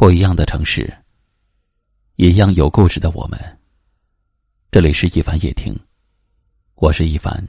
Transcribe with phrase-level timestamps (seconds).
[0.00, 0.90] 不一样的城市，
[2.16, 3.38] 一样有故事的我们。
[4.70, 5.78] 这里是一凡夜听，
[6.76, 7.46] 我是一凡。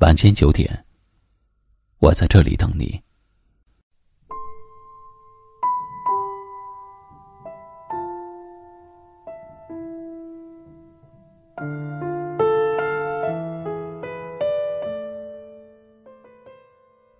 [0.00, 0.84] 晚间九点，
[2.00, 3.00] 我在这里等你。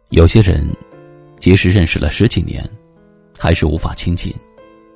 [0.09, 0.69] 有些人，
[1.39, 2.69] 即使认识了十几年。
[3.45, 4.35] 还是无法亲近，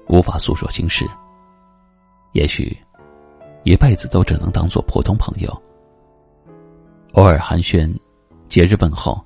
[0.06, 1.06] 无法诉说心事。
[2.32, 2.74] 也许，
[3.62, 5.50] 一辈子都只能当做普通朋友，
[7.12, 7.94] 偶尔寒暄，
[8.48, 9.22] 节日问候。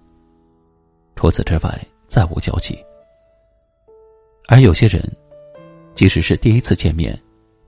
[1.15, 2.77] 除此之外，再无交集。
[4.49, 5.01] 而有些人，
[5.95, 7.17] 即使是第一次见面，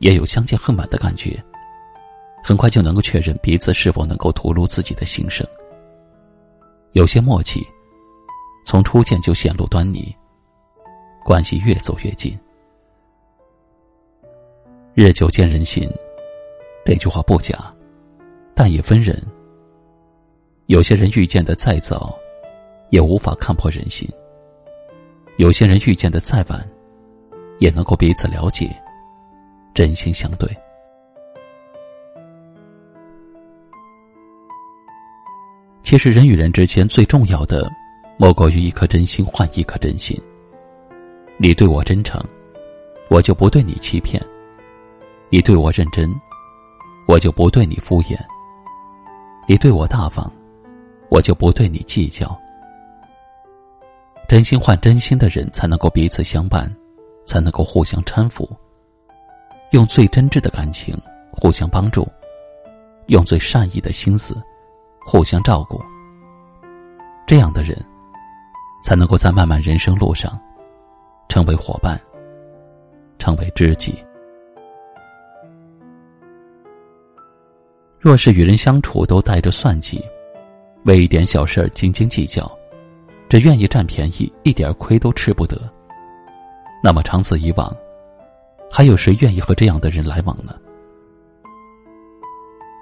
[0.00, 1.40] 也有相见恨晚的感觉。
[2.42, 5.46] 很快就能够确认彼此是否能够吐露自己的心声。
[6.94, 7.64] 有些默契，
[8.66, 10.12] 从初见就显露端倪。
[11.24, 12.38] 关系越走越近，
[14.92, 15.90] 日久见人心，
[16.84, 17.74] 这句话不假，
[18.54, 19.20] 但也分人。
[20.66, 22.14] 有些人遇见的再早，
[22.90, 24.06] 也无法看破人心；
[25.38, 26.62] 有些人遇见的再晚，
[27.58, 28.70] 也能够彼此了解，
[29.72, 30.46] 真心相对。
[35.82, 37.66] 其实，人与人之间最重要的，
[38.18, 40.20] 莫过于一颗真心换一颗真心。
[41.36, 42.22] 你对我真诚，
[43.08, 44.22] 我就不对你欺骗；
[45.30, 46.08] 你对我认真，
[47.06, 48.16] 我就不对你敷衍；
[49.48, 50.30] 你对我大方，
[51.10, 52.38] 我就不对你计较。
[54.28, 56.72] 真心换真心的人，才能够彼此相伴，
[57.26, 58.48] 才能够互相搀扶，
[59.72, 60.96] 用最真挚的感情
[61.32, 62.06] 互相帮助，
[63.08, 64.40] 用最善意的心思
[65.04, 65.82] 互相照顾。
[67.26, 67.76] 这样的人，
[68.84, 70.40] 才能够在漫漫人生路上。
[71.28, 72.00] 成为伙伴，
[73.18, 73.98] 成为知己。
[77.98, 80.04] 若是与人相处都带着算计，
[80.84, 82.50] 为一点小事儿斤斤计较，
[83.28, 85.58] 只愿意占便宜，一点亏都吃不得，
[86.82, 87.74] 那么长此以往，
[88.70, 90.54] 还有谁愿意和这样的人来往呢？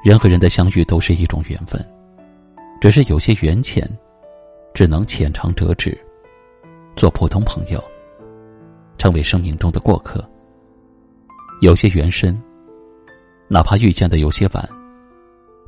[0.04, 1.81] 人和人的相遇都是一种缘分，
[2.81, 3.88] 只是有些缘浅，
[4.75, 5.97] 只能浅尝辄止，
[6.97, 7.81] 做普通朋友。
[9.02, 10.24] 成为生命中的过客。
[11.60, 12.40] 有些缘深，
[13.48, 14.68] 哪怕遇见的有些晚，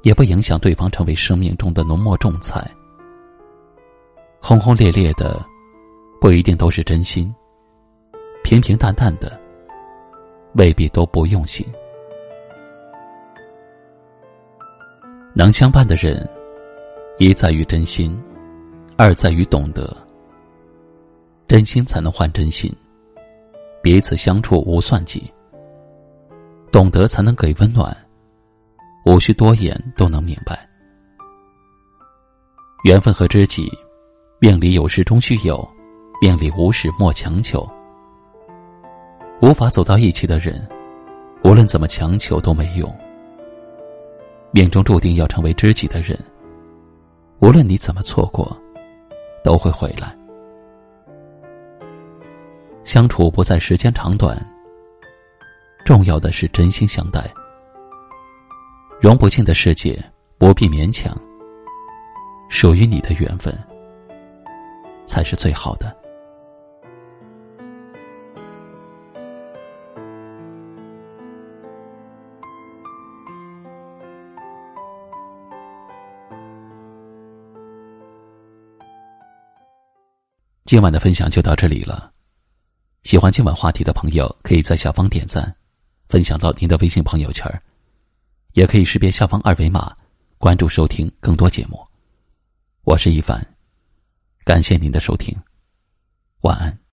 [0.05, 2.71] 也不影响对方成为生命中的浓墨重彩。
[4.41, 5.45] 轰轰烈烈的，
[6.21, 7.27] 不一定都是真心；
[8.45, 9.37] 平平淡淡的，
[10.53, 11.67] 未必都不用心。
[15.35, 16.25] 能相伴的人，
[17.19, 18.17] 一在于真心，
[18.97, 19.93] 二在于懂得。
[21.49, 22.73] 真心才能换真心。
[23.85, 25.31] 彼此相处无算计，
[26.73, 27.95] 懂得才能给温暖，
[29.05, 30.67] 无需多言都能明白。
[32.85, 33.71] 缘分和知己，
[34.41, 35.63] 命里有时终须有，
[36.23, 37.69] 命里无时莫强求。
[39.43, 40.67] 无法走到一起的人，
[41.43, 42.91] 无论怎么强求都没用。
[44.51, 46.19] 命中注定要成为知己的人，
[47.39, 48.59] 无论你怎么错过，
[49.45, 50.17] 都会回来。
[52.85, 54.39] 相处不在时间长短，
[55.85, 57.25] 重要的是真心相待。
[59.01, 59.99] 融不进的世界，
[60.39, 61.17] 不必勉强。
[62.51, 63.53] 属于你的缘分，
[65.07, 65.97] 才是最好的。
[80.65, 82.14] 今晚的分享就到这里了。
[83.05, 85.55] 喜欢今晚话题的朋友，可以在下方点赞，
[86.09, 87.47] 分享到您的微信朋友圈
[88.55, 89.95] 也可以识别下方二维码，
[90.39, 91.79] 关注收听更多节目。
[92.83, 93.47] 我是一凡，
[94.43, 95.37] 感谢您的收听，
[96.41, 96.84] 晚安。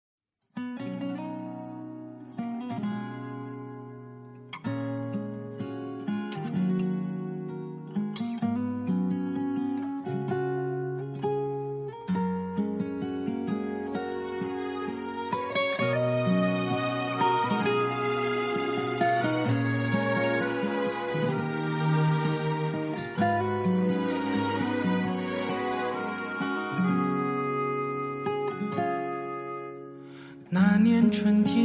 [30.53, 31.55] 那年春天，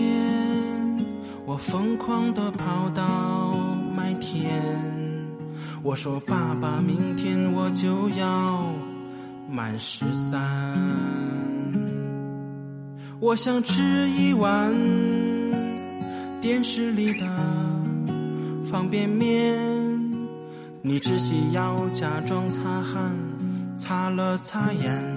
[1.45, 3.53] 我疯狂地跑到
[3.93, 4.63] 麦田。
[5.83, 8.73] 我说：“爸爸，明天我就要
[9.51, 10.79] 满十三，
[13.19, 14.73] 我想吃一碗。”
[16.41, 17.27] 电视里的
[18.71, 19.59] 方便面，
[20.81, 23.17] 你只需要假装擦汗，
[23.77, 25.16] 擦了擦眼。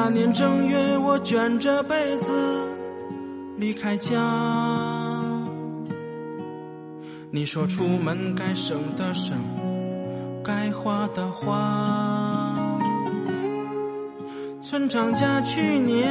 [0.00, 2.32] 那年正月，我卷着被子
[3.56, 4.16] 离开家。
[7.32, 9.36] 你说出门该省的省，
[10.44, 12.78] 该花的花。
[14.62, 16.08] 村长家去年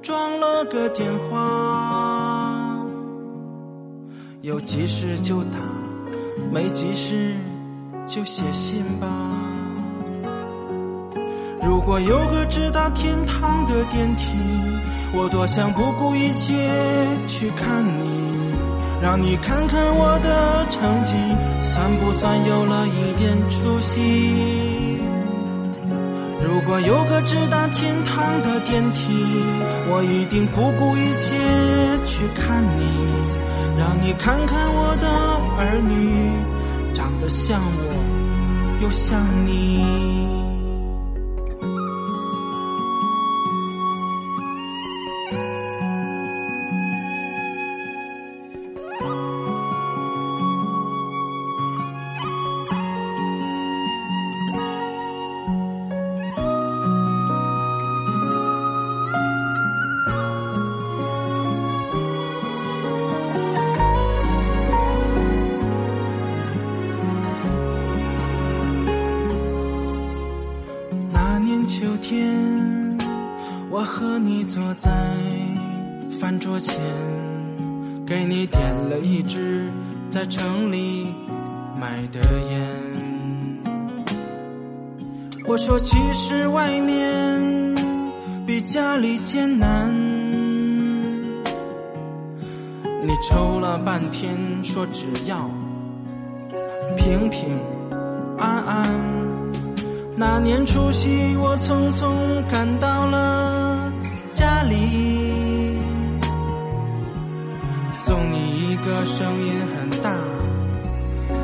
[0.00, 2.78] 装了个电话，
[4.40, 5.58] 有急事就打，
[6.50, 7.36] 没急事
[8.06, 9.06] 就写信吧。
[11.66, 14.24] 如果有个直达天堂的电梯，
[15.12, 16.54] 我多想不顾一切
[17.26, 18.54] 去看你。
[19.02, 21.16] 让你看看我的成绩，
[21.60, 25.00] 算不算有了一点出息？
[26.40, 29.12] 如果有个直达天堂的电梯，
[29.90, 31.32] 我一定不顾一切
[32.04, 32.84] 去看你。
[33.76, 35.08] 让你看看我的
[35.58, 40.45] 儿女，长得像我，又像你。
[72.08, 72.96] 天，
[73.68, 74.90] 我和你坐在
[76.20, 76.76] 饭桌前，
[78.06, 79.68] 给你点了一支
[80.08, 81.08] 在城里
[81.78, 82.20] 买的
[82.50, 82.60] 烟。
[85.44, 87.74] 我说，其实外面
[88.46, 89.92] 比家里艰难。
[93.02, 95.50] 你抽了半天，说只要
[96.96, 97.58] 平平
[98.38, 98.88] 安安。
[100.16, 102.08] 那年除夕，我匆匆
[102.48, 103.92] 赶到了
[104.32, 105.35] 家里，
[108.06, 108.38] 送你
[108.70, 110.16] 一个声音很大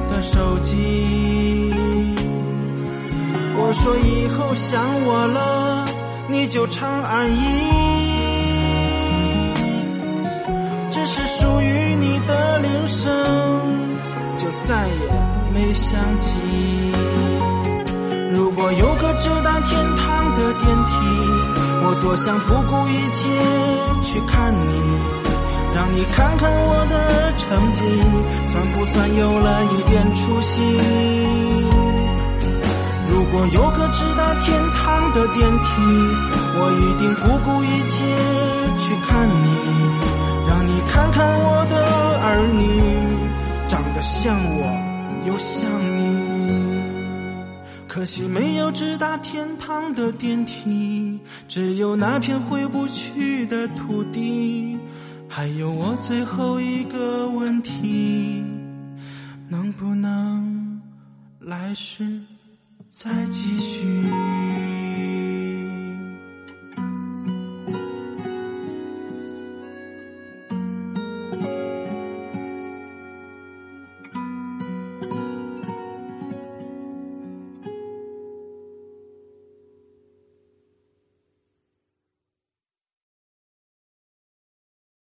[0.09, 1.75] 的手机。
[3.59, 5.85] 我说以后想我了，
[6.29, 7.37] 你就长按一，
[10.93, 13.13] 这是属于你的铃声，
[14.37, 15.11] 就再也
[15.53, 16.39] 没响起。
[18.31, 20.95] 如果有个直达天堂的电梯，
[21.85, 23.27] 我多想不顾一切
[24.01, 24.71] 去看你，
[25.75, 27.83] 让你看看我的成绩，
[28.51, 30.61] 算不算有了一点出息？
[33.11, 35.71] 如果有个直达天堂的电梯，
[36.55, 38.05] 我一定不顾一切
[38.79, 39.49] 去看你，
[40.49, 41.75] 让你看看我的
[42.21, 42.63] 儿女，
[43.69, 44.61] 长得像我，
[45.27, 46.01] 又像你。
[47.89, 54.02] 可惜没有直达天堂的电梯，只有那片回不去的土。
[55.35, 58.45] 还有我最后一个问题，
[59.49, 60.79] 能不能
[61.41, 62.21] 来世
[62.87, 63.83] 再继续？